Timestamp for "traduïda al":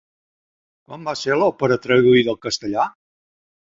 1.87-2.43